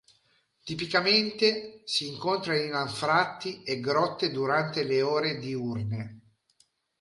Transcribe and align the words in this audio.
Tipicamente 0.63 1.83
si 1.85 2.07
incontra 2.07 2.57
in 2.59 2.73
anfratti 2.73 3.61
e 3.61 3.79
grotte 3.79 4.31
durante 4.31 4.81
le 4.83 5.03
ore 5.03 5.37
diurne. 5.37 6.19